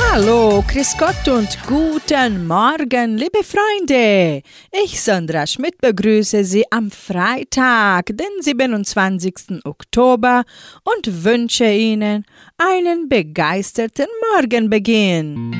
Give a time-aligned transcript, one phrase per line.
[0.00, 4.42] Hallo, Chris Gott und guten Morgen, liebe Freunde.
[4.84, 9.64] Ich, Sandra Schmidt, begrüße Sie am Freitag, den 27.
[9.64, 10.44] Oktober
[10.84, 12.24] und wünsche Ihnen
[12.56, 15.52] einen begeisterten Morgenbeginn.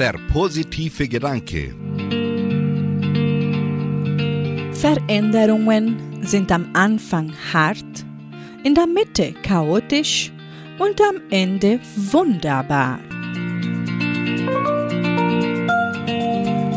[0.00, 1.74] Der positive Gedanke.
[4.72, 7.84] Veränderungen sind am Anfang hart,
[8.64, 10.32] in der Mitte chaotisch
[10.78, 12.98] und am Ende wunderbar.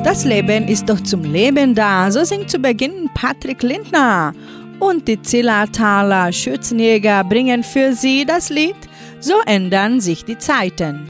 [0.04, 4.34] Das Leben ist doch zum Leben da, so singt zu Beginn Patrick Lindner.
[4.80, 8.78] Und die Zillertaler Schützenjäger bringen für sie das Lied
[9.20, 11.08] So ändern sich die Zeiten.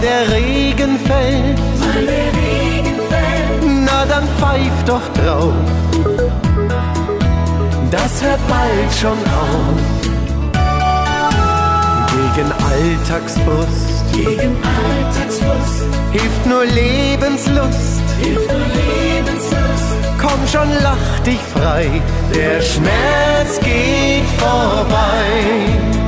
[0.00, 5.52] Mal der Regen fällt, mal der Regen fällt, na dann pfeif doch drauf,
[7.90, 9.78] das hört bald schon auf.
[12.12, 19.96] Gegen Alltagsfrust, gegen Alltagsfrust, hilft nur Lebenslust, hilft nur Lebenslust.
[20.20, 21.86] Komm schon, lach dich frei,
[22.34, 25.99] der Schmerz geht vorbei.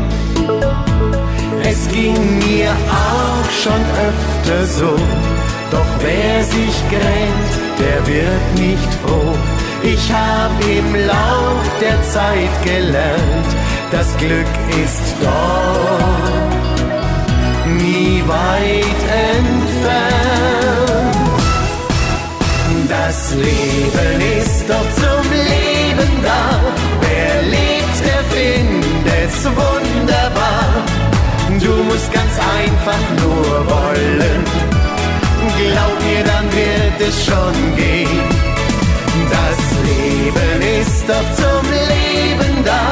[3.62, 4.96] Schon öfter so,
[5.70, 9.34] doch wer sich grämt, der wird nicht froh.
[9.84, 13.50] Ich hab im Lauf der Zeit gelernt,
[13.92, 14.52] das Glück
[14.84, 16.80] ist dort,
[17.80, 19.02] nie weit
[19.38, 19.92] entfernt.
[22.88, 26.60] Das Leben ist doch zum Leben da,
[27.00, 31.11] wer lebt, der findet's wunderbar.
[31.72, 34.44] Du musst ganz einfach nur wollen.
[35.56, 38.20] Glaub mir, dann wird es schon gehen.
[39.36, 42.84] Das Leben ist doch zum Leben da.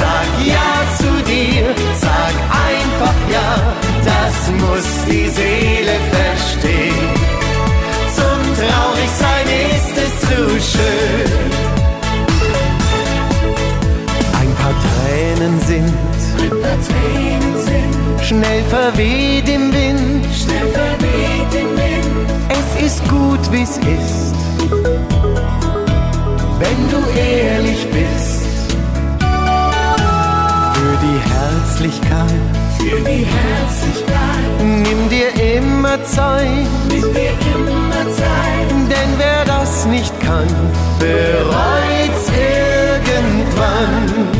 [0.00, 1.66] Sag ja zu dir,
[2.00, 2.34] sag
[2.68, 3.50] einfach ja.
[4.12, 7.08] Das muss die Seele verstehen.
[8.18, 10.40] Zum Traurigsein ist es zu
[10.72, 11.50] schön.
[14.40, 16.15] Ein paar Tränen sind,
[18.26, 20.26] schnell verweht im Wind.
[20.34, 22.28] Schnell verweht im Wind.
[22.48, 24.34] Es ist gut, wie's ist,
[26.60, 28.42] wenn du ehrlich bist.
[30.74, 32.42] Für die Herzlichkeit,
[32.78, 38.70] für die Herzlichkeit, nimm dir immer Zeit, nimm dir immer Zeit.
[38.92, 40.48] Denn wer das nicht kann,
[40.98, 42.30] bereut's
[43.08, 44.35] irgendwann.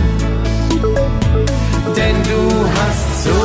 [3.27, 3.43] So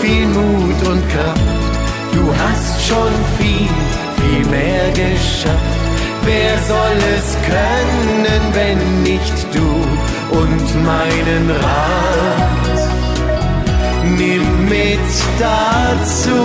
[0.00, 1.72] viel Mut und Kraft.
[2.12, 3.74] Du hast schon viel,
[4.18, 5.80] viel mehr geschafft.
[6.24, 9.68] Wer soll es können, wenn nicht du
[10.40, 12.78] und meinen Rat?
[14.04, 16.40] Nimm mit dazu.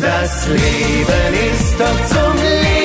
[0.00, 2.75] Das Leben ist doch zum Leben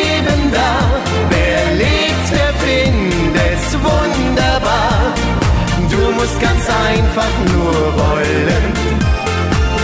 [7.11, 8.63] einfach nur wollen.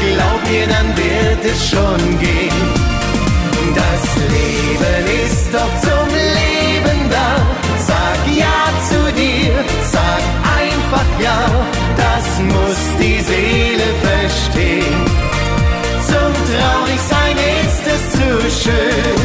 [0.02, 2.60] Glaub mir, dann wird es schon gehen.
[3.76, 4.04] Das
[4.36, 7.30] Leben ist doch zum Leben da.
[7.90, 9.54] Sag ja zu dir,
[9.92, 10.24] sag
[10.62, 11.40] einfach ja.
[11.98, 14.98] Das muss die Seele verstehen.
[16.10, 18.30] Zum Traurigsein ist es zu
[18.64, 19.20] schön.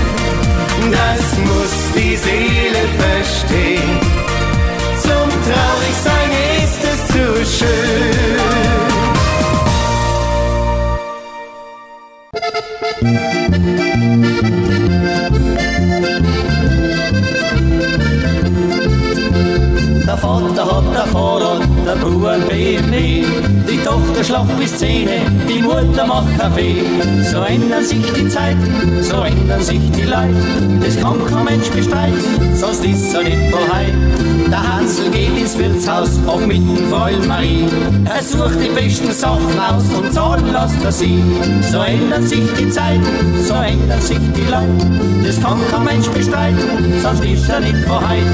[0.90, 3.61] Das muss die Seele verstehen.
[13.02, 13.10] Der
[20.16, 21.41] Vater hat ein Fahrrad,
[21.94, 23.24] der ein BMW.
[23.70, 26.82] Die Tochter schlaft bis Zähne, die Mutter macht Kaffee.
[27.30, 30.34] So ändern sich die Zeiten, so ändern sich die Leute.
[30.82, 32.18] Das kann kein Mensch bestreiten,
[32.54, 33.86] sonst ist er nicht vorhei.
[34.50, 37.64] Der Hansel geht ins Wirtshaus auf mitten Fräulein Marie.
[38.04, 41.22] Er sucht die besten Sachen aus und zahlen lässt er sie.
[41.70, 43.06] So ändern sich die Zeiten,
[43.46, 45.26] so ändern sich die Leute.
[45.26, 48.26] Das kann kein Mensch bestreiten, sonst ist er nicht verheit.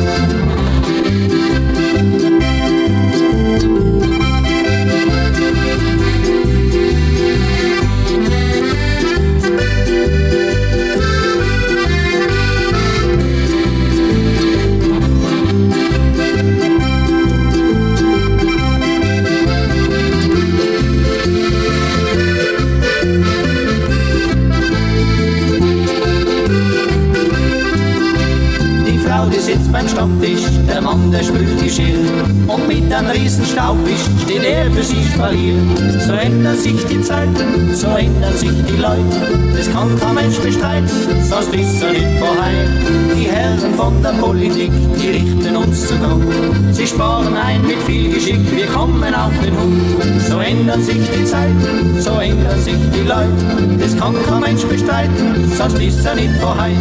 [36.58, 39.55] Sich die Zeiten, so ändern sich die Leute.
[39.56, 40.88] Das kann kein Mensch bestreiten,
[41.22, 42.69] sonst ist er nicht vorheim.
[43.16, 44.70] Die Herren von der Politik,
[45.00, 46.25] die richten uns zugrund.
[46.72, 49.82] Sie sparen ein mit viel Geschick, wir kommen auf den Hund.
[50.28, 53.78] So ändern sich die Zeiten, so ändern sich die Leute.
[53.78, 56.76] Das kann kein Mensch bestreiten, sonst ist er nicht vorheim.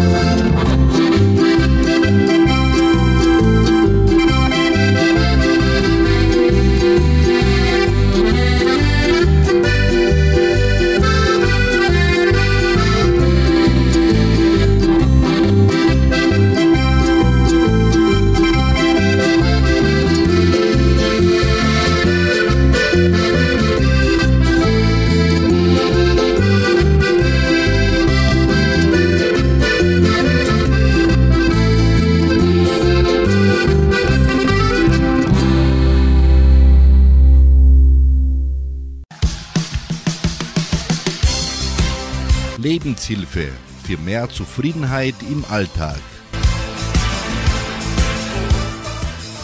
[43.87, 46.01] Für mehr Zufriedenheit im Alltag.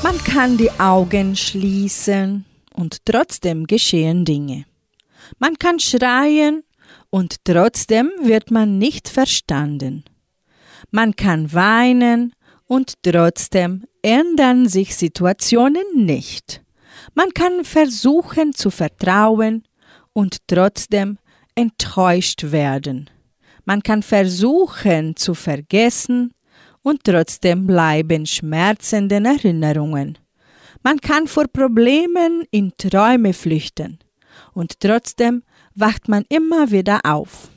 [0.04, 2.44] Man kann die Augen schließen
[2.74, 4.66] und trotzdem geschehen Dinge.
[5.40, 6.64] Man kann schreien
[7.10, 10.04] und trotzdem wird man nicht verstanden.
[10.92, 12.34] Man kann weinen
[12.66, 16.62] und trotzdem ändern sich Situationen nicht.
[17.14, 19.64] Man kann versuchen zu vertrauen
[20.12, 21.18] und trotzdem
[21.56, 23.10] enttäuscht werden.
[23.66, 26.34] Man kann versuchen zu vergessen
[26.82, 30.18] und trotzdem bleiben schmerzende Erinnerungen.
[30.84, 34.00] Man kann vor Problemen in Träume flüchten
[34.54, 35.44] und trotzdem
[35.76, 37.50] wacht man immer wieder auf.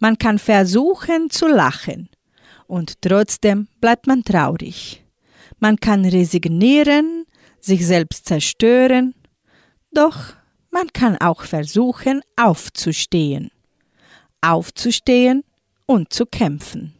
[0.00, 2.10] Man kann versuchen zu lachen
[2.66, 5.02] und trotzdem bleibt man traurig.
[5.58, 7.24] Man kann resignieren,
[7.58, 9.14] sich selbst zerstören,
[9.92, 10.34] doch
[10.70, 13.50] man kann auch versuchen aufzustehen
[14.40, 15.44] aufzustehen
[15.86, 16.94] und zu kämpfen.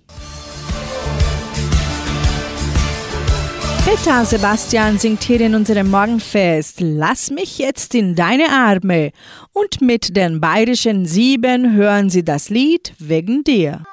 [3.84, 9.12] Peter Sebastian singt hier in unserem Morgenfest Lass mich jetzt in deine Arme
[9.54, 13.84] und mit den bayerischen Sieben hören Sie das Lied wegen dir.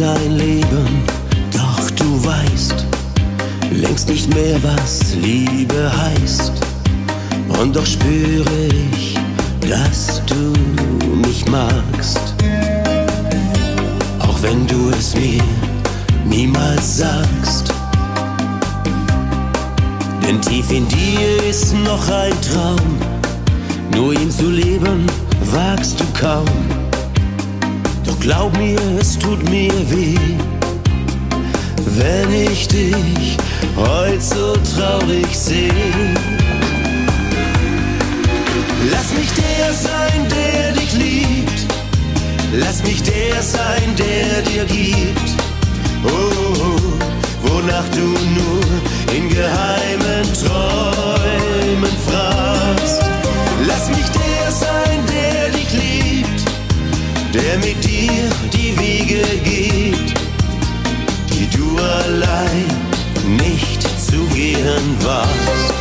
[0.00, 1.04] Dein Leben,
[1.52, 2.86] doch du weißt
[3.70, 6.52] längst nicht mehr, was Liebe heißt.
[7.60, 9.16] Und doch spüre ich,
[9.68, 10.52] dass du
[11.26, 12.34] mich magst.
[14.20, 15.42] Auch wenn du es mir
[16.24, 17.72] niemals sagst.
[20.26, 22.98] Denn tief in dir ist noch ein Traum,
[23.94, 25.06] nur ihn zu leben
[25.52, 26.79] wagst du kaum.
[28.20, 30.18] Glaub mir, es tut mir weh,
[31.96, 33.36] wenn ich dich
[33.76, 35.72] heute so traurig sehe.
[38.90, 41.66] Lass mich der sein, der dich liebt.
[42.52, 45.30] Lass mich der sein, der dir gibt.
[46.04, 46.10] Oh,
[46.62, 46.90] oh
[47.42, 53.02] wonach du nur in geheimen Träumen fragst.
[53.66, 56.44] Lass mich der sein, der dich liebt,
[57.34, 57.89] der mit dir
[58.52, 60.14] die Wege geht,
[61.30, 62.66] die du allein
[63.26, 65.74] nicht zu gehen warst.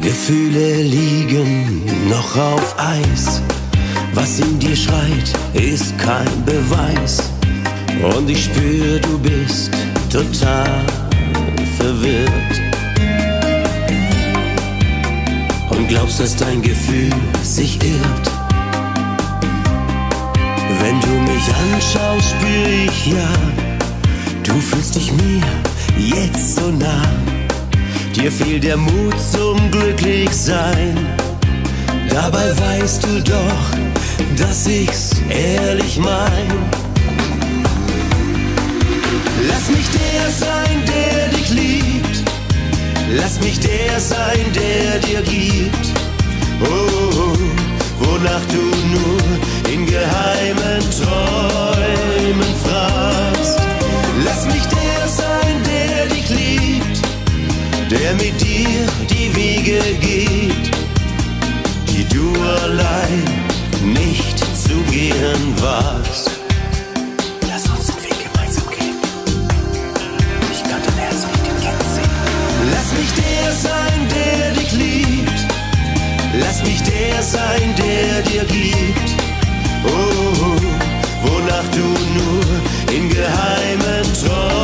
[0.00, 3.42] Gefühle liegen noch auf Eis.
[4.14, 7.33] Was in dir schreit, ist kein Beweis.
[8.02, 9.70] Und ich spüre, du bist
[10.10, 10.84] total
[11.78, 12.30] verwirrt.
[15.70, 17.10] Und glaubst, dass dein Gefühl
[17.42, 18.30] sich irrt.
[20.80, 23.28] Wenn du mich anschaust, spür ich ja,
[24.42, 25.42] du fühlst dich mir
[25.98, 27.02] jetzt so nah.
[28.14, 30.96] Dir fehlt der Mut zum Glücklichsein.
[32.08, 36.83] Dabei weißt du doch, dass ich's ehrlich mein.
[39.48, 42.24] Lass mich der sein, der dich liebt.
[43.16, 45.86] Lass mich der sein, der dir gibt.
[46.60, 47.54] Oh, oh, oh
[48.00, 48.62] wonach du
[48.94, 53.58] nur in geheimen Träumen fragst.
[54.24, 57.00] Lass mich der sein, der dich liebt,
[57.90, 60.70] der mit dir die Wege geht,
[61.88, 63.24] die du allein
[63.84, 66.33] nicht zu gehen wagst.
[73.44, 75.40] Der sein, der dich liebt.
[76.40, 79.10] Lass mich der sein, der dir gibt.
[79.84, 80.60] Oh, oh,
[81.22, 81.86] wonach du
[82.18, 84.63] nur in geheimen Träumen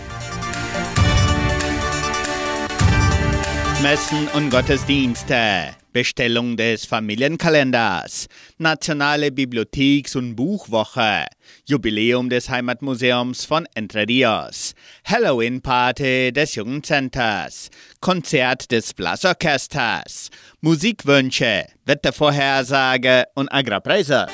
[3.81, 5.75] Messen und Gottesdienste.
[5.91, 8.27] Bestellung des Familienkalenders,
[8.59, 11.25] Nationale Bibliotheks- und Buchwoche,
[11.65, 14.73] Jubiläum des Heimatmuseums von Entre Rios,
[15.03, 17.69] Halloween-Party des Jugendcenters,
[17.99, 20.29] Konzert des Blasorchesters,
[20.61, 24.27] Musikwünsche, Wettervorhersage und Agrarpreise.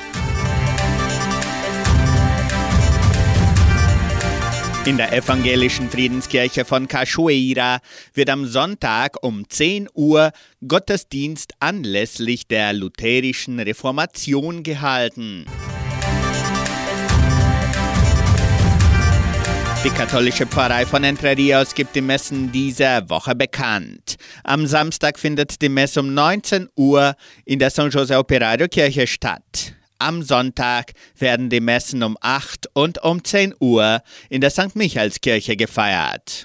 [4.88, 7.80] In der evangelischen Friedenskirche von Cachoeira
[8.14, 10.32] wird am Sonntag um 10 Uhr
[10.66, 15.44] Gottesdienst anlässlich der lutherischen Reformation gehalten.
[19.84, 24.16] Die katholische Pfarrei von Entre Rios gibt die Messen dieser Woche bekannt.
[24.42, 27.14] Am Samstag findet die Messe um 19 Uhr
[27.44, 29.74] in der San Jose Operario Kirche statt.
[30.00, 34.76] Am Sonntag werden die Messen um 8 und um 10 Uhr in der St.
[34.76, 36.44] Michaelskirche gefeiert.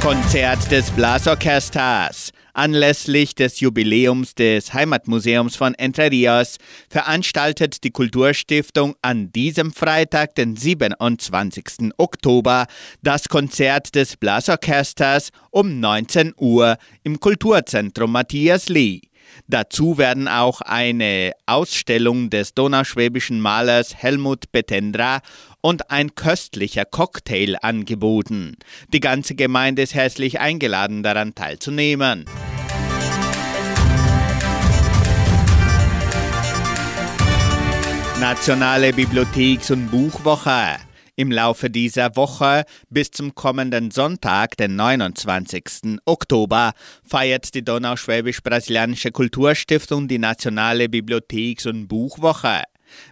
[0.00, 2.30] Konzert des Blasorchesters.
[2.54, 6.58] Anlässlich des Jubiläums des Heimatmuseums von Entre Rios
[6.88, 11.90] veranstaltet die Kulturstiftung an diesem Freitag, den 27.
[11.96, 12.66] Oktober,
[13.02, 19.00] das Konzert des Blasorchesters um 19 Uhr im Kulturzentrum Matthias Lee.
[19.48, 25.20] Dazu werden auch eine Ausstellung des donauschwäbischen Malers Helmut Betendra
[25.64, 28.58] und ein köstlicher Cocktail angeboten.
[28.92, 32.26] Die ganze Gemeinde ist herzlich eingeladen, daran teilzunehmen.
[38.20, 40.76] Nationale Bibliotheks- und Buchwoche.
[41.16, 45.98] Im Laufe dieser Woche bis zum kommenden Sonntag, den 29.
[46.04, 52.64] Oktober, feiert die Donauschwäbisch-Brasilianische Kulturstiftung die Nationale Bibliotheks- und Buchwoche.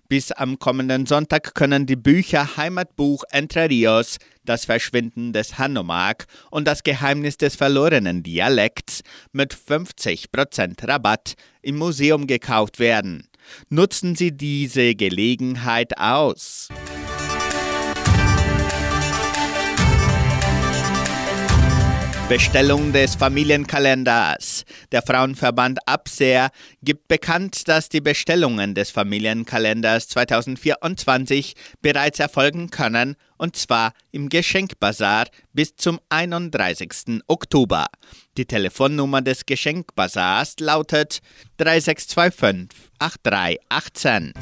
[0.09, 6.67] Bis am kommenden Sonntag können die Bücher Heimatbuch Entre Rios, Das Verschwinden des Hanomag und
[6.67, 13.29] Das Geheimnis des verlorenen Dialekts mit 50% Rabatt im Museum gekauft werden.
[13.69, 16.69] Nutzen Sie diese Gelegenheit aus.
[22.33, 24.65] Bestellung des Familienkalenders.
[24.91, 26.49] Der Frauenverband Abseer
[26.83, 35.27] gibt bekannt, dass die Bestellungen des Familienkalenders 2024 bereits erfolgen können, und zwar im Geschenkbazar
[35.53, 37.21] bis zum 31.
[37.27, 37.89] Oktober.
[38.39, 41.19] Die Telefonnummer des Geschenkbazars lautet
[41.59, 44.33] 3625 8318.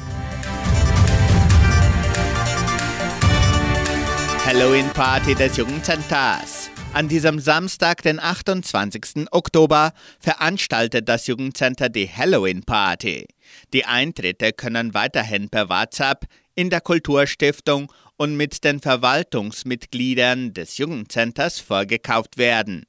[4.45, 6.70] Halloween Party des Jugendcenters.
[6.93, 9.27] An diesem Samstag, den 28.
[9.31, 13.27] Oktober, veranstaltet das Jugendcenter die Halloween Party.
[13.71, 21.61] Die Eintritte können weiterhin per WhatsApp in der Kulturstiftung und mit den Verwaltungsmitgliedern des Jugendcenters
[21.61, 22.85] vorgekauft werden.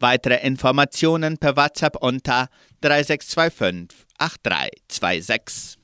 [0.00, 2.48] Weitere Informationen per WhatsApp unter
[2.80, 5.78] 3625 8326.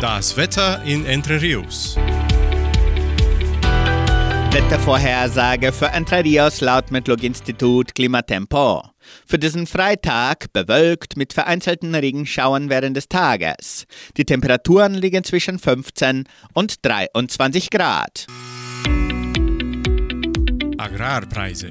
[0.00, 1.96] Das Wetter in Entre Rios.
[4.52, 8.82] Wettervorhersage für Entre Rios laut Metlog-Institut Klimatempo.
[9.24, 13.84] Für diesen Freitag bewölkt mit vereinzelten Regenschauern während des Tages.
[14.16, 18.26] Die Temperaturen liegen zwischen 15 und 23 Grad.
[20.78, 21.70] Agrarpreise.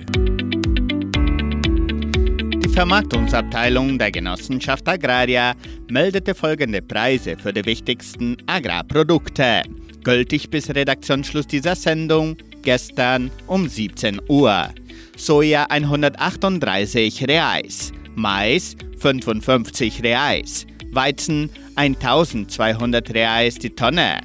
[2.64, 5.54] Die Vermarktungsabteilung der Genossenschaft Agraria
[5.90, 9.64] meldete folgende Preise für die wichtigsten Agrarprodukte.
[10.06, 14.70] Gültig bis Redaktionsschluss dieser Sendung gestern um 17 Uhr.
[15.18, 24.22] Soja 138 Reais, Mais 55 Reais, Weizen 1200 Reais die Tonne.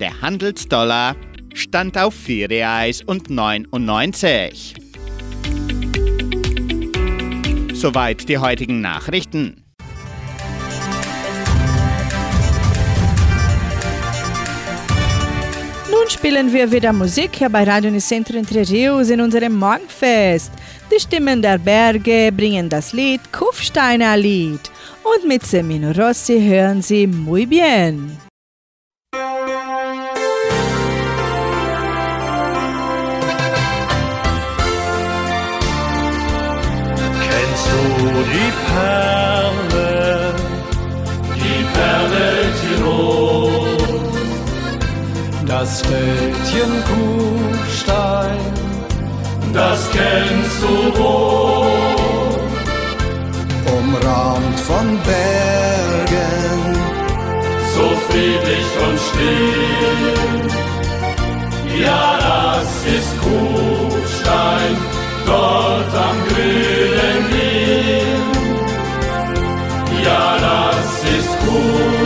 [0.00, 1.16] Der Handelsdollar
[1.54, 4.74] stand auf 4 Reais und 99.
[7.74, 9.67] Soweit die heutigen Nachrichten.
[16.08, 20.50] Nun spielen wir wieder Musik hier bei Radio Unicentro Entre Rios in unserem Morgenfest.
[20.90, 24.70] Die Stimmen der Berge bringen das Lied Kufsteiner Lied.
[25.04, 28.16] Und mit Semino Rossi hören Sie Muy Bien.
[37.20, 39.17] Kennst du die Perle,
[45.60, 48.38] das Städtchen Kuhstein,
[49.52, 52.36] das kennst du wohl.
[53.76, 56.60] Umrahmt von Bergen,
[57.74, 60.46] so friedlich und still.
[61.82, 64.76] Ja, das ist Kuhstein,
[65.26, 68.20] dort am grünen Nil.
[70.04, 71.97] Ja, das ist Kuhstein.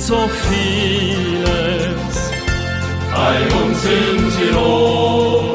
[0.00, 2.14] so vieles
[3.14, 5.52] bei uns in Tirol.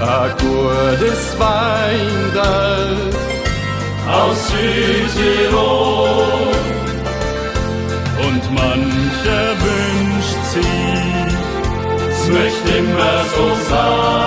[0.00, 2.96] Ein gutes Weindal
[4.08, 5.80] aus Südtirol.
[8.26, 11.32] Und mancher wünscht sich,
[12.10, 14.19] es möchte immer so sein.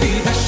[0.00, 0.47] 别怕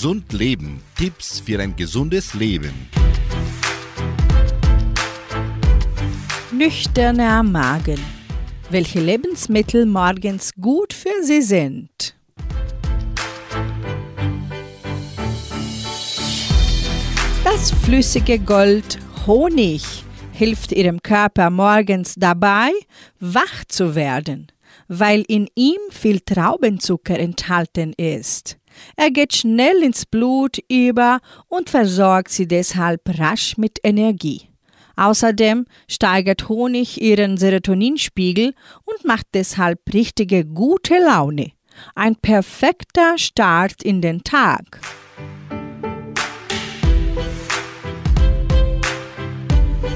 [0.00, 0.80] Gesund leben.
[0.96, 2.72] Tipps für ein gesundes Leben.
[6.50, 8.00] Nüchterner Magen.
[8.70, 12.16] Welche Lebensmittel morgens gut für Sie sind.
[17.44, 19.82] Das flüssige Gold Honig
[20.32, 22.70] hilft Ihrem Körper morgens dabei,
[23.18, 24.46] wach zu werden,
[24.88, 28.59] weil in ihm viel Traubenzucker enthalten ist.
[28.96, 34.48] Er geht schnell ins Blut über und versorgt Sie deshalb rasch mit Energie.
[34.96, 41.52] Außerdem steigert Honig Ihren Serotoninspiegel und macht deshalb richtige gute Laune.
[41.94, 44.80] Ein perfekter Start in den Tag.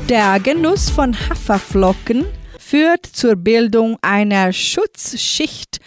[0.08, 2.26] Der Genuss von Haferflocken
[2.58, 5.80] führt zur Bildung einer Schutzschicht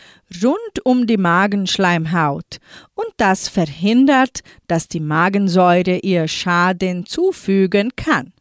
[0.43, 2.59] rund um die Magenschleimhaut
[2.95, 8.33] und das verhindert, dass die Magensäure ihr Schaden zufügen kann.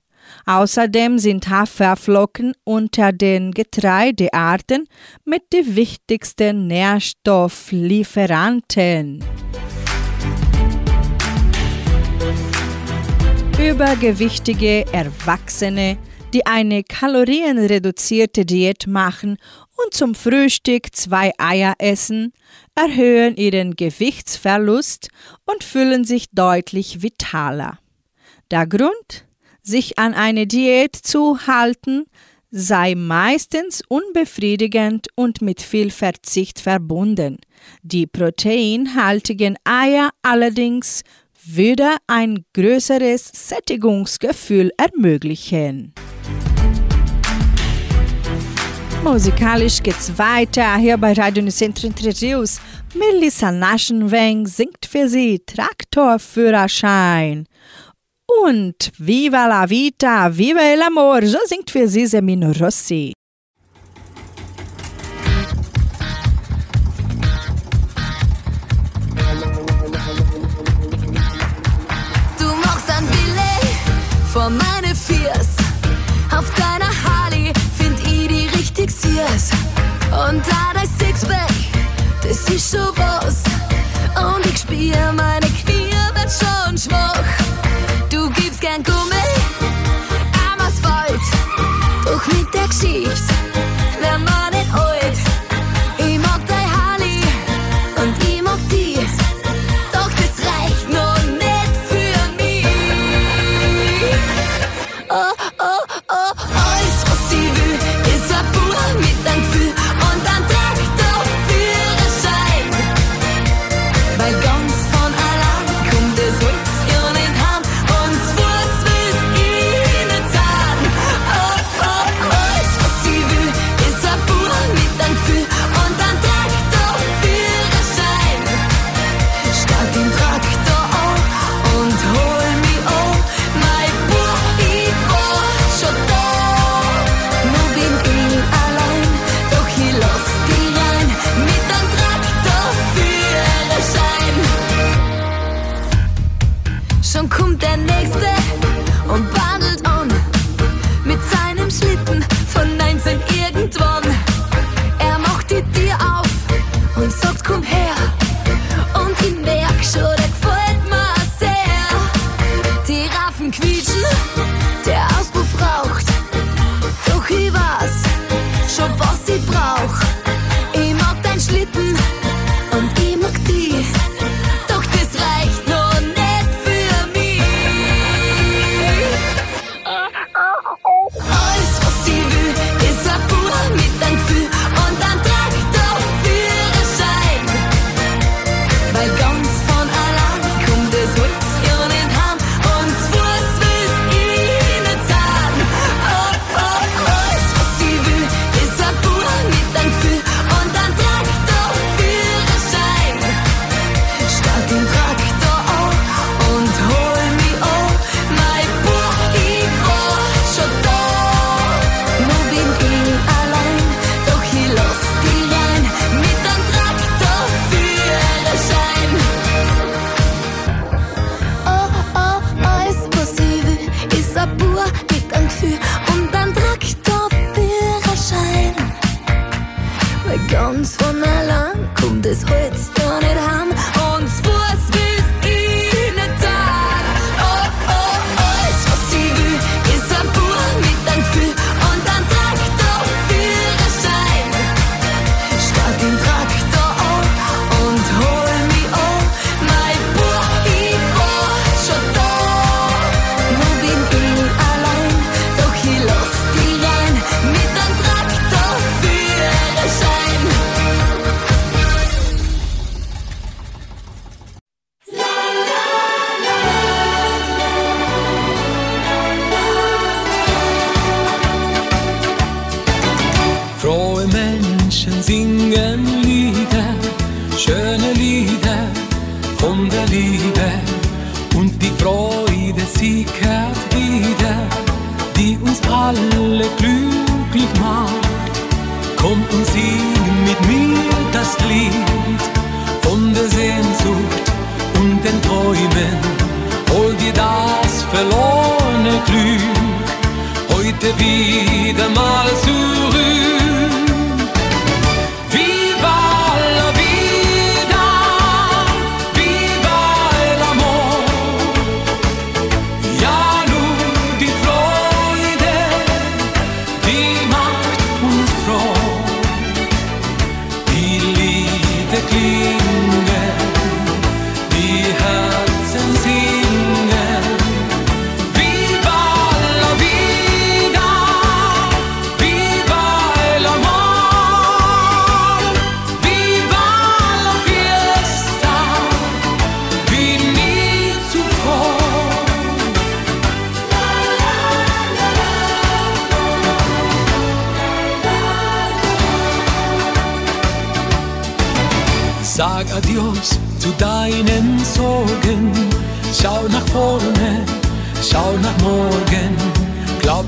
[0.45, 4.89] Außerdem sind Haferflocken unter den Getreidearten
[5.25, 9.25] mit die wichtigsten Nährstofflieferanten.
[13.59, 15.97] Übergewichtige Erwachsene,
[16.35, 19.39] die eine kalorienreduzierte Diät machen
[19.77, 22.33] und zum Frühstück zwei Eier essen,
[22.75, 25.09] erhöhen ihren Gewichtsverlust
[25.45, 27.79] und fühlen sich deutlich vitaler.
[28.51, 29.27] Der Grund,
[29.63, 32.07] sich an eine Diät zu halten,
[32.51, 37.39] sei meistens unbefriedigend und mit viel Verzicht verbunden.
[37.83, 41.03] Die proteinhaltigen Eier allerdings
[41.45, 45.95] würde ein größeres Sättigungsgefühl ermöglichen.
[49.07, 52.11] Musikalisch geht's weiter hier bei Radio Nicentro Entre.
[52.93, 57.47] Melissa Naschenweng singt für Sie Traktorführerschein.
[58.45, 63.13] Und Viva la Vita, Viva el Amor, so singt für Sie Semino Rossi.
[72.39, 73.53] Du machst ein Wille
[74.33, 75.56] vor meine Fiers.
[79.27, 79.51] Süß.
[80.13, 81.51] Und da dein Sixpack,
[82.23, 83.43] das ist schon was.
[84.17, 87.25] Und ich spür meine Knie wird schon schwach.
[88.11, 89.27] Du gibst gern Gummi
[90.51, 91.21] am Asphalt.
[92.05, 93.36] Doch mit der Geschichte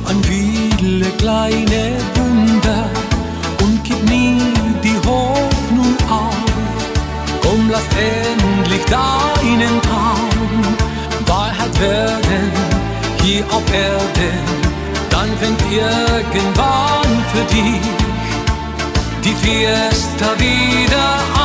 [0.08, 2.88] an viele kleine Wunder
[3.62, 4.40] und gib nie
[4.82, 6.34] die Hoffnung auf.
[7.42, 10.78] Komm, lass endlich deinen Traum
[11.28, 12.52] Wahrheit werden
[13.22, 14.44] hier auf Erden,
[15.10, 17.80] dann fängt irgendwann für dich
[19.24, 21.04] die Fiesta wieder
[21.34, 21.37] an.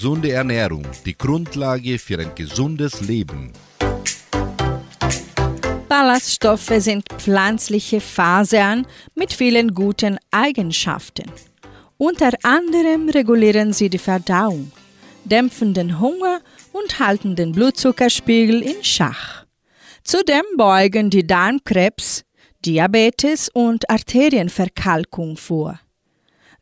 [0.00, 3.52] Gesunde Ernährung die Grundlage für ein gesundes Leben.
[5.90, 11.30] Ballaststoffe sind pflanzliche Fasern mit vielen guten Eigenschaften.
[11.98, 14.72] Unter anderem regulieren sie die Verdauung,
[15.26, 16.40] dämpfen den Hunger
[16.72, 19.44] und halten den Blutzuckerspiegel in Schach.
[20.02, 22.24] Zudem beugen die Darmkrebs,
[22.64, 25.78] Diabetes und Arterienverkalkung vor.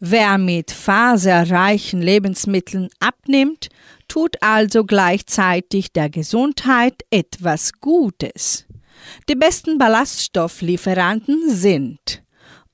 [0.01, 3.69] Wer mit faserreichen Lebensmitteln abnimmt,
[4.07, 8.67] tut also gleichzeitig der Gesundheit etwas Gutes.
[9.29, 12.23] Die besten Ballaststofflieferanten sind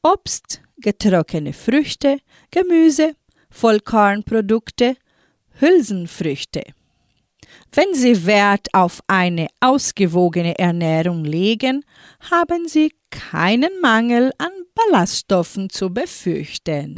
[0.02, 2.18] Obst, getrocknete Früchte,
[2.50, 3.14] Gemüse,
[3.50, 4.96] Vollkornprodukte,
[5.60, 6.62] Hülsenfrüchte.
[7.72, 11.84] Wenn Sie Wert auf eine ausgewogene Ernährung legen,
[12.30, 16.96] haben Sie keinen Mangel an Ballaststoffen zu befürchten.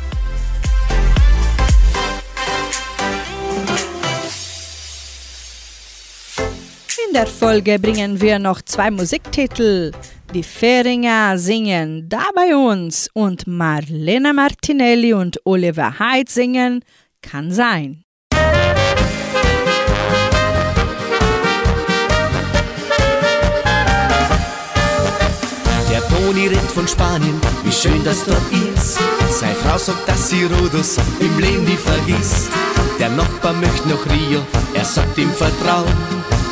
[7.06, 9.92] In der Folge bringen wir noch zwei Musiktitel.
[10.34, 16.80] Die Feringer singen Da bei uns und Marlena Martinelli und Oliver Heid singen
[17.22, 18.05] Kann sein.
[26.26, 28.98] Der Toni redet von Spanien, wie schön das dort ist.
[29.30, 32.48] Seine Frau sagt, dass sie Rodos im Leben nie vergisst.
[32.98, 34.40] Der Nachbar möchte nach Rio,
[34.74, 35.86] er sagt ihm Vertrauen.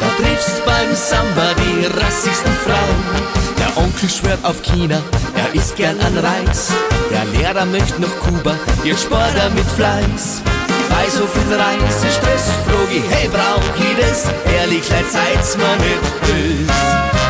[0.00, 3.02] Da triffst beim Samba die rassigsten Frauen.
[3.58, 5.02] Der Onkel schwört auf China,
[5.34, 6.72] er isst gern an Reis.
[7.10, 8.54] Der Lehrer möchte nach Kuba,
[8.84, 10.42] ihr spart er mit Fleiß.
[10.88, 14.26] Bei so viel Reisestress frag ich, hey, brauch ich das?
[14.54, 17.23] Ehrlich, leid seid's mir nicht böse.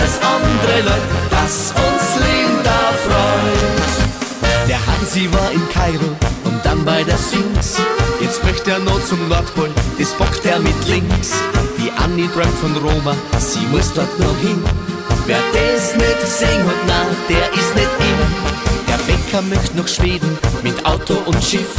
[0.00, 4.68] Als andere Leute, dass uns Linda freut.
[4.68, 6.10] Der Hansi war in Kairo
[6.44, 7.76] und dann bei der Sphinx.
[8.20, 11.32] Jetzt möchte er noch zum Nordpol, das bockt er mit links.
[11.78, 14.62] Die Annie träumt von Roma, sie muss dort noch hin.
[15.26, 18.18] Wer das nicht gesehen hat, na, der ist nicht in.
[18.88, 21.74] Der Bäcker möchte nach Schweden mit Auto und Schiff.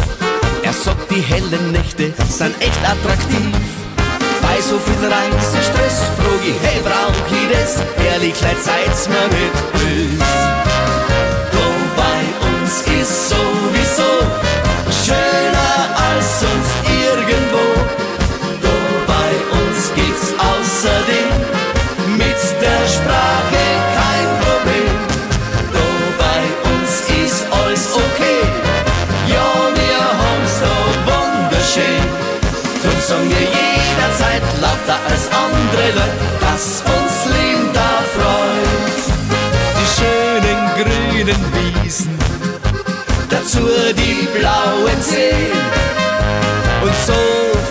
[0.63, 3.76] Er sagt, die hellen Nächte sind echt attraktiv.
[4.57, 7.79] Bei so viel Reisestress frag ich, hey, brauch ich das?
[8.11, 10.17] Ehrlich, leid seid's mir nicht böse.
[11.51, 14.11] Da bei uns ist sowieso
[15.05, 16.86] schöner als sonst
[36.57, 39.03] dass uns Linda freut.
[39.77, 42.17] Die schönen grünen Wiesen,
[43.29, 43.59] dazu
[43.95, 45.53] die blauen Seen
[46.81, 47.21] und so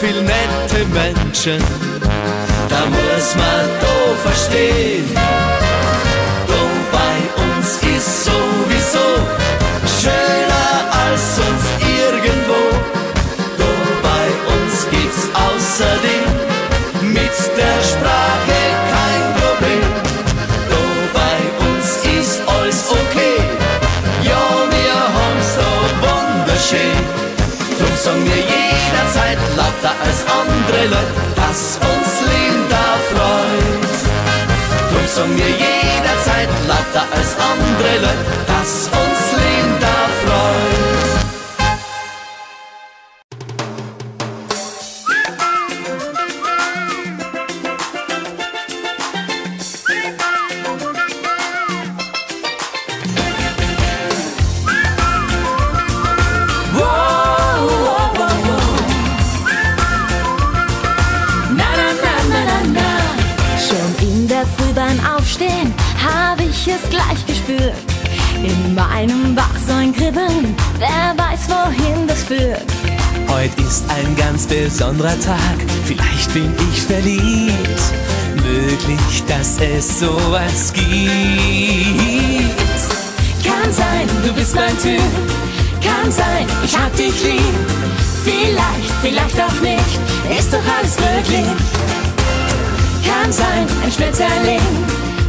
[0.01, 1.61] viel nette Menschen,
[2.69, 5.11] da muss man da verstehen.
[6.47, 6.61] Da
[6.97, 9.09] bei uns ist sowieso
[10.01, 10.71] schöner
[11.03, 11.56] als sonst
[26.67, 27.05] wunderschön.
[27.79, 33.95] Drum sagen wir jederzeit lauter als andere Leute, dass uns Linda freut.
[34.91, 39.06] Drum sagen wir jederzeit lauter als andere Leute, dass uns
[68.99, 72.65] In meinem Bauch so ein Kribbeln, wer weiß, wohin das führt.
[73.29, 75.39] Heute ist ein ganz besonderer Tag,
[75.85, 77.83] vielleicht bin ich verliebt.
[78.37, 80.87] Möglich, dass es sowas gibt.
[83.45, 85.03] Kann sein, du bist mein Typ.
[85.85, 87.55] Kann sein, ich hab dich lieb.
[88.25, 90.01] Vielleicht, vielleicht auch nicht,
[90.39, 91.47] ist doch alles möglich.
[93.05, 94.61] Kann sein, ein Schmetterling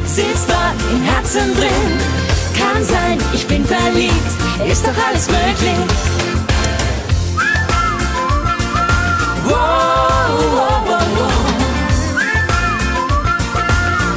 [0.06, 2.27] sitzt dort im Herzen drin.
[2.60, 4.14] Kann sein, ich bin verliebt,
[4.70, 5.78] ist doch alles möglich.
[9.46, 9.54] Wow,
[10.54, 11.32] wow, wow, wow.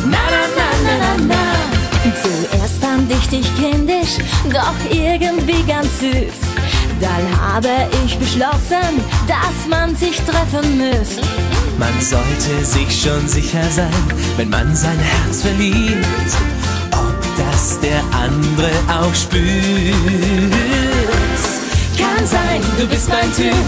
[0.04, 1.44] Na, na, na, na, na, na.
[2.22, 4.18] Zuerst fand ich dich kindisch,
[4.50, 6.50] doch irgendwie ganz süß.
[7.00, 11.22] Dann habe ich beschlossen, dass man sich treffen müsste.
[11.78, 14.04] Man sollte sich schon sicher sein,
[14.36, 16.04] wenn man sein Herz verliebt,
[17.60, 19.42] das der andere auch spürt.
[21.98, 23.66] Kann sein, du bist mein Typ.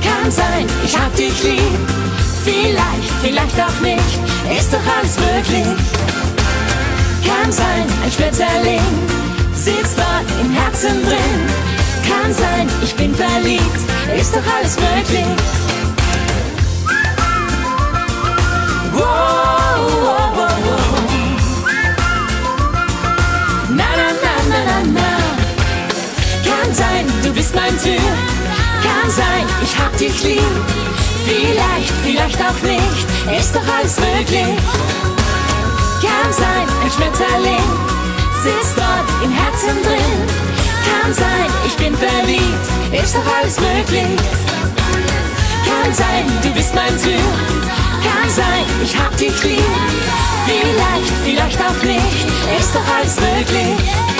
[0.00, 1.60] Kann sein, ich hab dich lieb.
[2.44, 4.20] Vielleicht, vielleicht auch nicht,
[4.56, 5.66] ist doch alles möglich.
[7.26, 8.86] Kann sein, ein Schmetterling
[9.54, 11.40] sitzt dort im Herzen drin.
[12.08, 13.80] Kann sein, ich bin verliebt,
[14.16, 15.26] ist doch alles möglich.
[26.96, 28.00] Sein, du bist mein Typ.
[28.82, 30.42] Kann sein, ich hab dich lieb.
[31.24, 34.56] Vielleicht, vielleicht auch nicht, ist doch alles möglich.
[36.00, 37.68] Kann sein, ein Schmetterling
[38.42, 40.16] sitzt dort im Herzen drin.
[40.86, 44.20] Kann sein, ich bin verliebt, ist doch alles möglich.
[45.66, 47.32] Kann sein, du bist mein Typ.
[48.06, 49.64] Kann sein, ich hab dich lieb.
[50.46, 52.26] Vielleicht, vielleicht auch nicht,
[52.60, 54.15] ist doch alles möglich.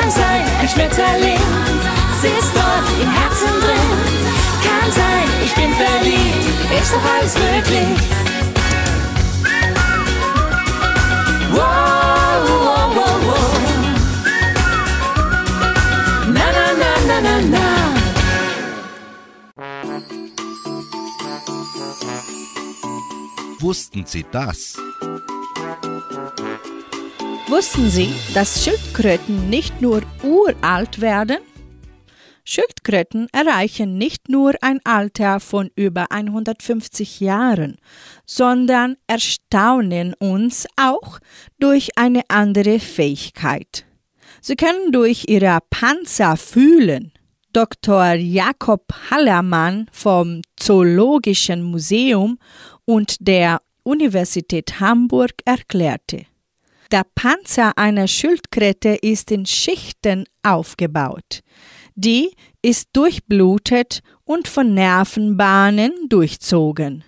[0.00, 1.38] Kann sein, ein Schmetterling
[2.20, 3.90] sitzt dort im Herzen drin.
[4.66, 6.44] Kann sein, ich bin verliebt,
[6.80, 7.98] ist doch alles möglich.
[11.52, 13.54] Wow, wow, wow, wow.
[16.26, 17.66] Na, na, na, na, na, na.
[23.60, 24.76] Wussten Sie das?
[27.54, 31.36] Wussten Sie, dass Schildkröten nicht nur uralt werden?
[32.44, 37.76] Schildkröten erreichen nicht nur ein Alter von über 150 Jahren,
[38.26, 41.20] sondern erstaunen uns auch
[41.60, 43.86] durch eine andere Fähigkeit.
[44.40, 47.12] Sie können durch ihre Panzer fühlen.
[47.52, 48.14] Dr.
[48.14, 52.36] Jakob Hallermann vom Zoologischen Museum
[52.84, 56.26] und der Universität Hamburg erklärte,
[56.94, 61.40] der Panzer einer Schildkröte ist in Schichten aufgebaut.
[61.96, 62.30] Die
[62.62, 67.02] ist durchblutet und von Nervenbahnen durchzogen.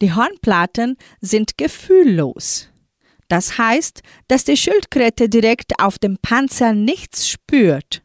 [0.00, 2.68] Die Hornplatten sind gefühllos.
[3.26, 8.04] Das heißt, dass die Schildkröte direkt auf dem Panzer nichts spürt.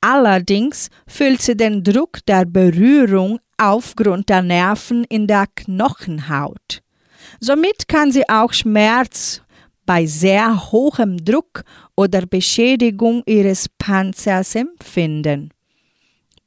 [0.00, 6.80] Allerdings fühlt sie den Druck der Berührung aufgrund der Nerven in der Knochenhaut.
[7.40, 9.42] Somit kann sie auch Schmerz
[9.86, 11.64] bei sehr hohem Druck
[11.96, 15.50] oder Beschädigung ihres Panzers empfinden.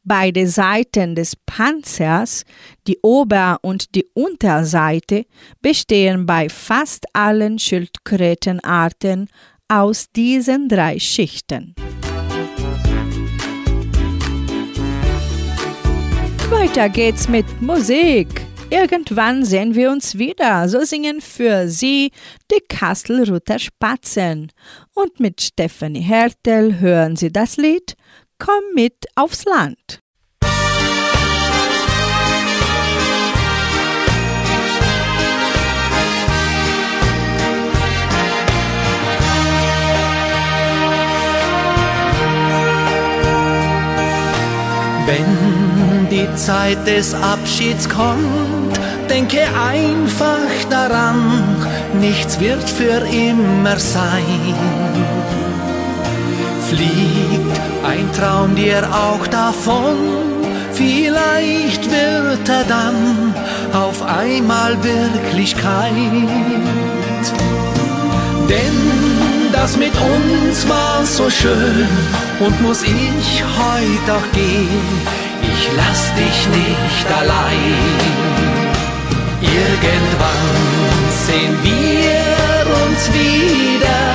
[0.04, 2.44] Beide Seiten des Panzers,
[2.88, 5.26] die Ober- und die Unterseite,
[5.62, 9.28] bestehen bei fast allen Schildkrötenarten
[9.68, 11.74] aus diesen drei Schichten.
[16.52, 18.28] Weiter geht's mit Musik.
[18.70, 20.68] Irgendwann sehen wir uns wieder.
[20.68, 22.12] So singen für Sie
[22.52, 24.52] die Kastelruther Spatzen.
[24.94, 27.96] Und mit Stephanie Hertel hören Sie das Lied
[28.38, 30.00] Komm mit aufs Land.
[45.08, 45.55] Wenn
[46.26, 51.44] die Zeit des Abschieds kommt, denke einfach daran,
[52.00, 54.56] nichts wird für immer sein.
[56.70, 59.98] Fliegt ein Traum dir auch davon,
[60.74, 63.34] vielleicht wird er dann
[63.74, 65.92] auf einmal Wirklichkeit.
[68.50, 71.88] Denn das mit uns war so schön
[72.40, 75.26] und muss ich heute auch gehen.
[75.52, 78.36] Ich lass dich nicht allein.
[79.42, 80.46] Irgendwann
[81.26, 84.15] sehen wir uns wieder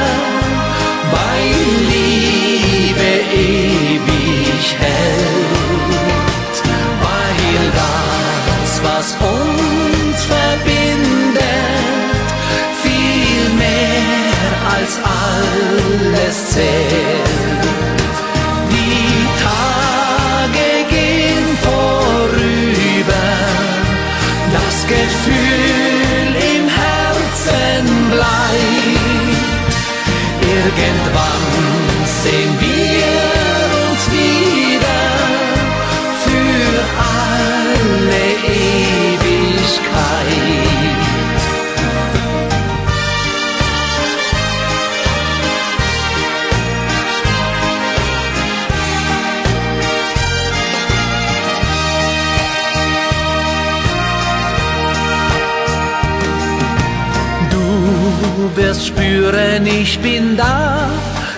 [59.21, 60.89] spüren, ich bin da,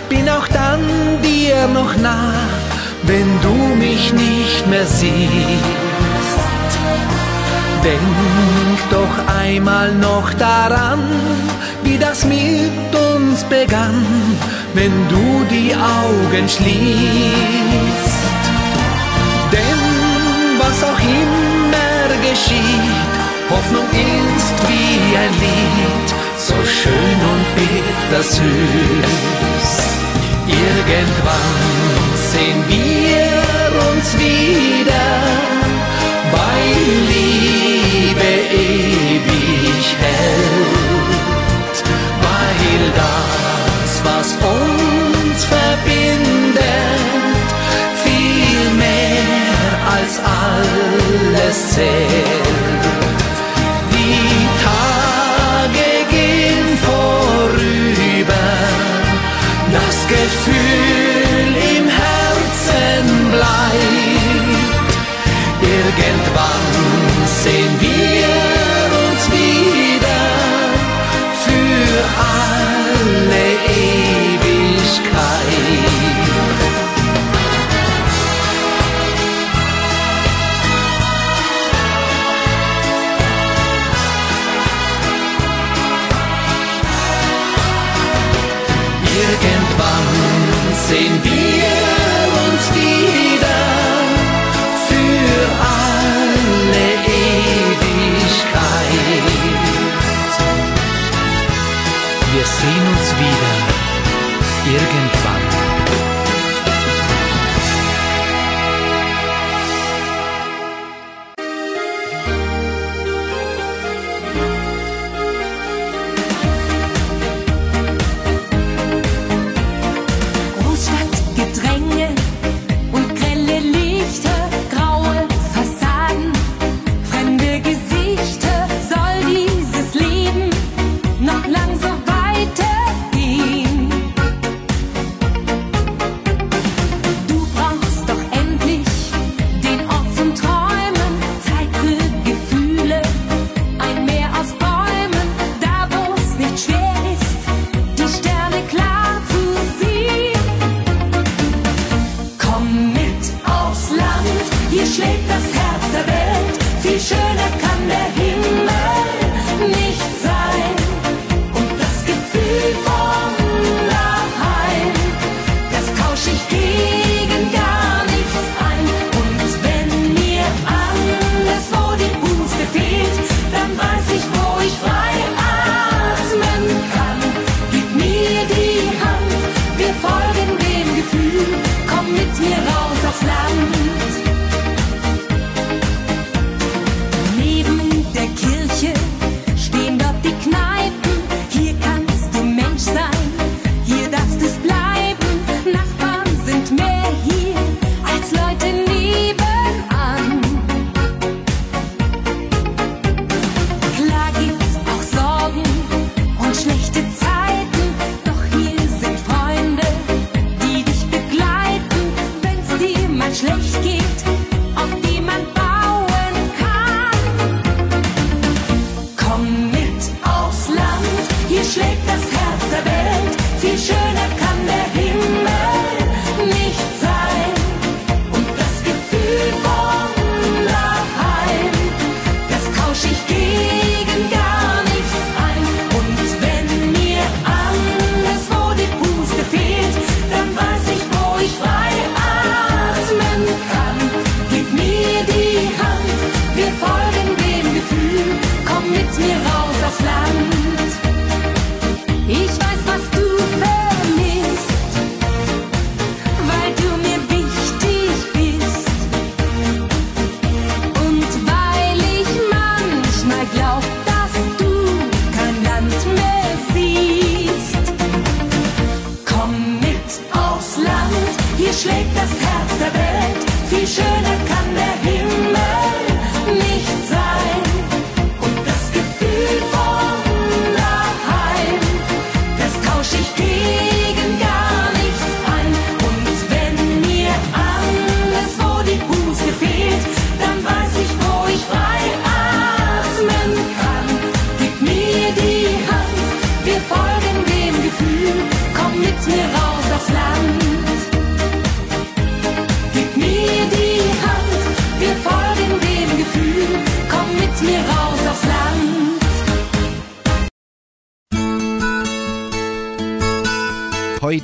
[0.08, 0.82] bin auch dann
[1.22, 2.34] dir noch nah,
[3.02, 5.12] wenn du mich nicht mehr siehst.
[7.82, 11.02] Denk doch einmal noch daran,
[11.82, 14.06] wie das mit uns begann,
[14.74, 18.22] wenn du die Augen schließt.
[19.54, 19.80] Denn
[20.62, 23.12] was auch immer geschieht,
[23.50, 26.11] Hoffnung ist wie ein Lied,
[26.48, 28.42] so schön und bittersüß.
[30.48, 31.58] Irgendwann
[32.32, 33.30] sehen wir
[33.88, 35.08] uns wieder
[36.32, 36.58] bei
[37.10, 41.76] Liebe ewig hält,
[42.26, 46.62] weil das, was uns verbindet,
[48.02, 52.91] viel mehr als alles zählt.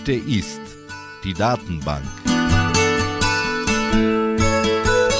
[0.08, 0.60] Heute ist.
[1.22, 2.02] Die Datenbank.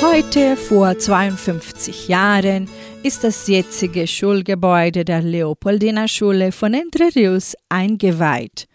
[0.01, 2.71] Heute vor 52 Jahren
[3.03, 8.67] ist das jetzige Schulgebäude der Leopoldina Schule von Entre Rios eingeweiht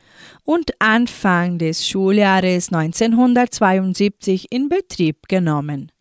[0.43, 5.91] und Anfang des Schuljahres 1972 in Betrieb genommen.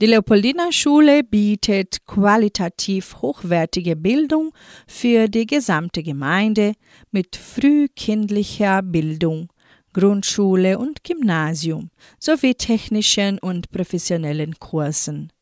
[0.00, 4.52] Die Leopoldina Schule bietet qualitativ hochwertige Bildung
[4.86, 6.74] für die gesamte Gemeinde
[7.10, 9.48] mit frühkindlicher Bildung,
[9.94, 11.88] Grundschule und Gymnasium
[12.18, 15.32] sowie technischen und professionellen Kursen.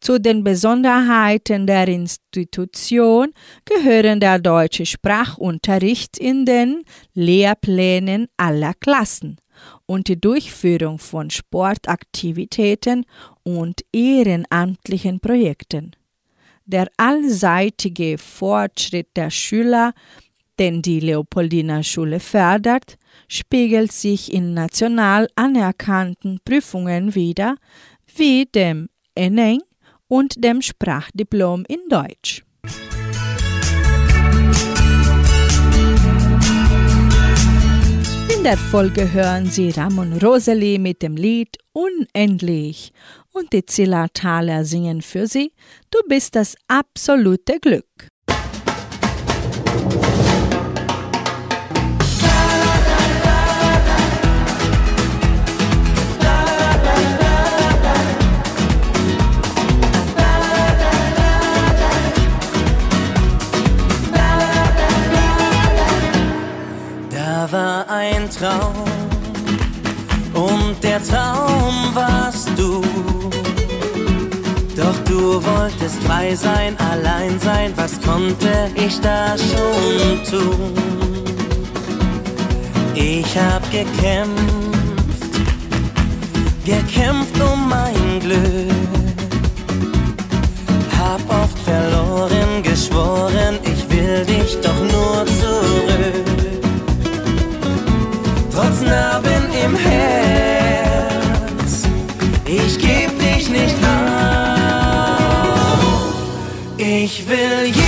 [0.00, 3.32] Zu den Besonderheiten der Institution
[3.64, 6.82] gehören der deutsche Sprachunterricht in den
[7.14, 9.36] Lehrplänen aller Klassen
[9.86, 13.04] und die Durchführung von Sportaktivitäten
[13.44, 15.92] und ehrenamtlichen Projekten.
[16.64, 19.92] Der allseitige Fortschritt der Schüler,
[20.58, 22.96] den die Leopoldina Schule fördert,
[23.32, 27.56] spiegelt sich in national anerkannten Prüfungen wider,
[28.14, 29.60] wie dem ENEN
[30.06, 32.44] und dem Sprachdiplom in Deutsch.
[38.36, 42.92] In der Folge hören Sie Ramon Roseli mit dem Lied Unendlich
[43.32, 45.52] und die Zillertaler singen für Sie
[45.90, 48.11] Du bist das absolute Glück.
[68.42, 68.74] Traum
[70.34, 72.82] und der Traum warst du.
[74.76, 80.72] Doch du wolltest frei sein, allein sein, was konnte ich da schon tun?
[82.96, 84.42] Ich hab gekämpft,
[86.64, 88.74] gekämpft um mein Glück.
[90.98, 94.71] Hab oft verloren, geschworen, ich will dich doch
[107.14, 107.81] Ich will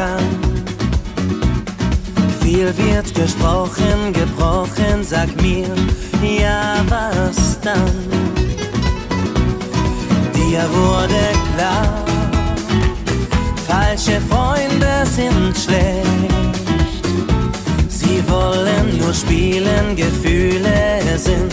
[0.00, 0.24] kann.
[2.40, 5.72] Viel wird gesprochen, gebrochen, sag mir,
[6.42, 7.96] ja, was dann?
[10.34, 11.88] Dir wurde klar,
[13.68, 16.60] falsche Freunde sind schlecht.
[17.88, 21.52] Sie wollen nur spielen, Gefühle sind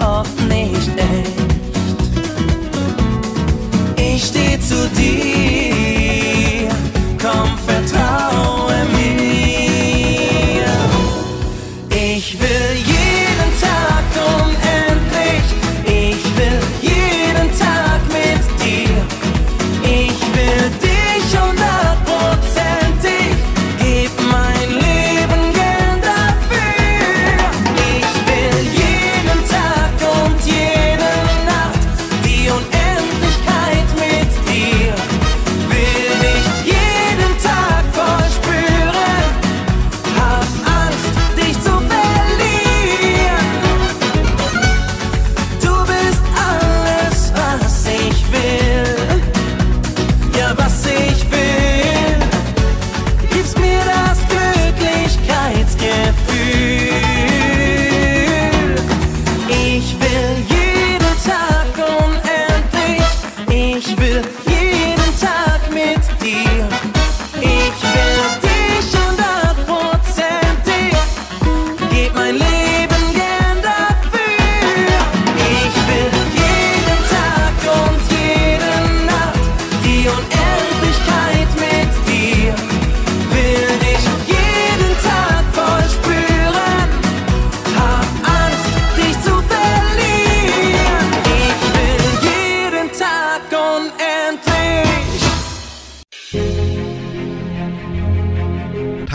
[0.00, 1.45] oft nicht echt.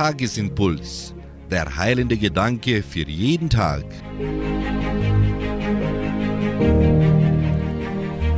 [0.02, 1.14] Tagesimpuls,
[1.52, 3.84] der heilende Gedanke für jeden Tag.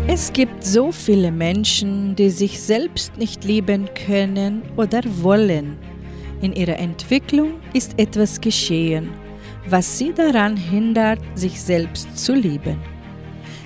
[0.06, 5.78] Es gibt so viele Menschen, die sich selbst nicht lieben können oder wollen.
[6.42, 9.12] In ihrer Entwicklung ist etwas geschehen,
[9.70, 12.78] was sie daran hindert, sich selbst zu lieben.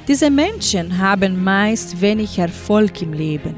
[0.07, 3.55] Diese Menschen haben meist wenig Erfolg im Leben.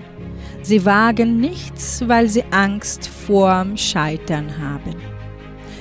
[0.69, 4.95] Sie wagen nichts, weil sie Angst vorm Scheitern haben.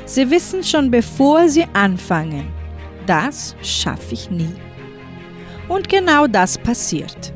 [0.07, 2.47] Sie wissen schon bevor sie anfangen,
[3.05, 4.55] das schaffe ich nie.
[5.68, 7.34] Und genau das passiert.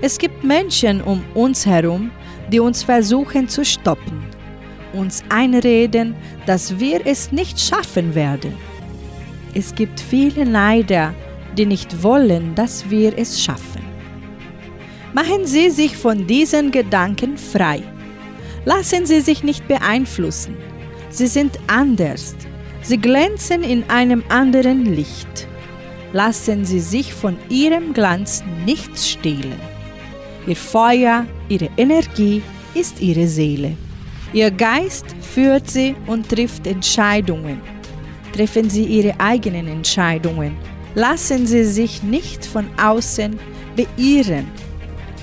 [0.00, 2.10] Es gibt Menschen um uns herum,
[2.50, 4.24] die uns versuchen zu stoppen,
[4.92, 8.54] uns einreden, dass wir es nicht schaffen werden.
[9.54, 11.14] Es gibt viele Neider,
[11.56, 13.89] die nicht wollen, dass wir es schaffen.
[15.12, 17.82] Machen Sie sich von diesen Gedanken frei.
[18.64, 20.56] Lassen Sie sich nicht beeinflussen.
[21.10, 22.36] Sie sind anders.
[22.82, 25.48] Sie glänzen in einem anderen Licht
[26.12, 29.58] lassen Sie sich von Ihrem Glanz nichts stehlen.
[30.46, 32.42] Ihr Feuer, Ihre Energie
[32.74, 33.76] ist Ihre Seele.
[34.32, 37.60] Ihr Geist führt Sie und trifft Entscheidungen.
[38.32, 40.56] Treffen Sie Ihre eigenen Entscheidungen.
[40.94, 43.38] Lassen Sie sich nicht von außen
[43.76, 44.46] beirren.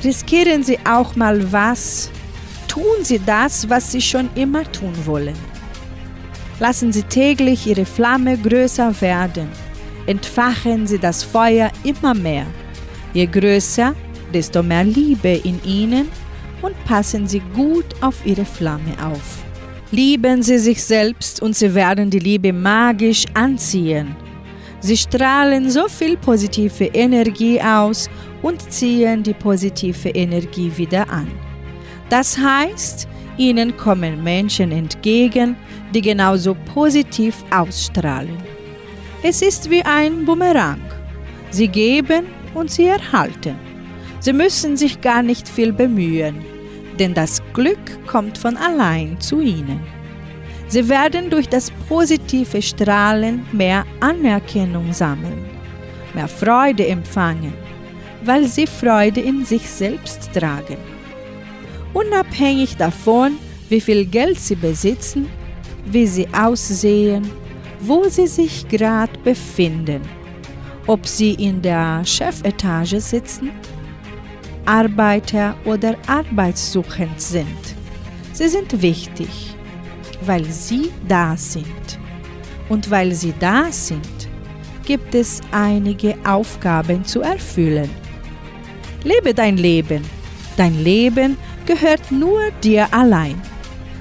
[0.04, 2.12] Riskieren Sie auch mal was.
[2.68, 5.38] Tun Sie das, was Sie schon immer tun wollen.
[6.60, 9.50] Lassen Sie täglich Ihre Flamme größer werden
[10.08, 12.48] entfachen sie das Feuer immer mehr.
[13.14, 13.94] Je größer,
[14.34, 16.08] desto mehr Liebe in ihnen
[16.62, 19.44] und passen sie gut auf ihre Flamme auf.
[19.92, 24.16] Lieben sie sich selbst und sie werden die Liebe magisch anziehen.
[24.80, 28.10] Sie strahlen so viel positive Energie aus
[28.42, 31.28] und ziehen die positive Energie wieder an.
[32.10, 33.08] Das heißt,
[33.38, 35.56] ihnen kommen Menschen entgegen,
[35.94, 38.38] die genauso positiv ausstrahlen.
[39.24, 40.82] Es ist wie ein Bumerang.
[41.50, 43.56] Sie geben und sie erhalten.
[44.20, 46.36] Sie müssen sich gar nicht viel bemühen,
[47.00, 49.82] denn das Glück kommt von allein zu ihnen.
[50.68, 55.46] Sie werden durch das positive Strahlen mehr Anerkennung sammeln,
[56.14, 57.54] mehr Freude empfangen,
[58.26, 60.78] weil sie Freude in sich selbst tragen.
[61.94, 63.38] Unabhängig davon,
[63.70, 65.28] wie viel Geld sie besitzen,
[65.86, 67.30] wie sie aussehen
[67.80, 70.02] wo sie sich gerade befinden,
[70.88, 73.52] ob sie in der Chefetage sitzen,
[74.66, 77.76] Arbeiter oder arbeitssuchend sind.
[78.34, 79.56] Sie sind wichtig,
[80.22, 82.00] weil sie da sind.
[82.70, 84.28] Und weil sie da sind,
[84.86, 87.90] gibt es einige Aufgaben zu erfüllen.
[89.04, 90.02] Lebe dein Leben.
[90.58, 93.42] Dein Leben gehört nur dir allein.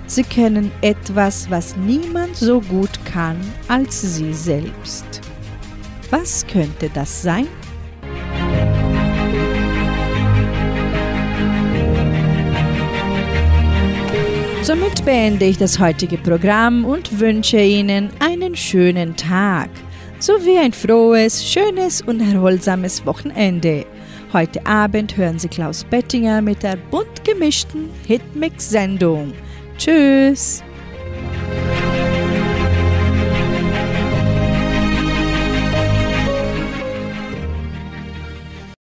[0.07, 3.37] Sie können etwas, was niemand so gut kann
[3.69, 5.05] als sie selbst.
[6.11, 7.49] Was könnte das sein?
[15.07, 19.71] Beende ich das heutige Programm und wünsche Ihnen einen schönen Tag
[20.19, 23.87] sowie ein frohes, schönes und erholsames Wochenende.
[24.33, 29.33] Heute Abend hören Sie Klaus Bettinger mit der bunt gemischten Hitmix-Sendung.
[29.79, 30.65] Tschüss!